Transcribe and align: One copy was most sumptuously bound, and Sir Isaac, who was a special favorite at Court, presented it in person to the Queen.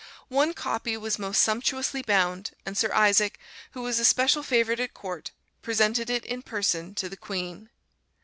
One 0.29 0.55
copy 0.55 0.97
was 0.97 1.19
most 1.19 1.43
sumptuously 1.43 2.01
bound, 2.01 2.49
and 2.65 2.75
Sir 2.75 2.91
Isaac, 2.91 3.37
who 3.73 3.83
was 3.83 3.99
a 3.99 4.03
special 4.03 4.41
favorite 4.41 4.79
at 4.79 4.95
Court, 4.95 5.29
presented 5.61 6.09
it 6.09 6.25
in 6.25 6.41
person 6.41 6.95
to 6.95 7.07
the 7.07 7.15
Queen. 7.15 7.69